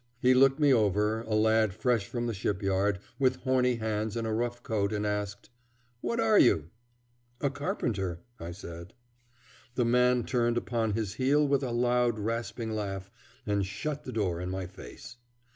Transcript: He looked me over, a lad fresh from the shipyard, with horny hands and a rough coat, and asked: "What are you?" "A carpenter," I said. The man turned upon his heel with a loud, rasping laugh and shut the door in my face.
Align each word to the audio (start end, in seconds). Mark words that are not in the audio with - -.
He 0.19 0.33
looked 0.33 0.59
me 0.59 0.73
over, 0.73 1.21
a 1.27 1.35
lad 1.35 1.75
fresh 1.75 2.07
from 2.07 2.25
the 2.25 2.33
shipyard, 2.33 2.97
with 3.19 3.35
horny 3.43 3.75
hands 3.75 4.17
and 4.17 4.25
a 4.25 4.33
rough 4.33 4.63
coat, 4.63 4.91
and 4.91 5.05
asked: 5.05 5.51
"What 5.99 6.19
are 6.19 6.39
you?" 6.39 6.71
"A 7.39 7.51
carpenter," 7.51 8.21
I 8.39 8.51
said. 8.51 8.95
The 9.75 9.85
man 9.85 10.23
turned 10.23 10.57
upon 10.57 10.93
his 10.93 11.13
heel 11.13 11.47
with 11.47 11.61
a 11.61 11.69
loud, 11.71 12.17
rasping 12.17 12.71
laugh 12.71 13.11
and 13.45 13.63
shut 13.63 14.03
the 14.03 14.11
door 14.11 14.41
in 14.41 14.49
my 14.49 14.65
face. 14.65 15.17